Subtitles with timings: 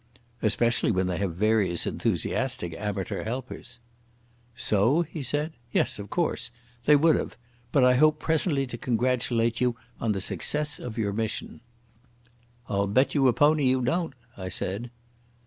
[0.41, 3.77] "Especially when they have various enthusiastic amateur helpers."
[4.55, 5.53] "So?" he said.
[5.71, 6.49] "Yes, of course.
[6.85, 7.37] They would have.
[7.71, 11.61] But I hope presently to congratulate you on the success of your mission."
[12.67, 14.89] "I'll bet you a pony you don't," I said.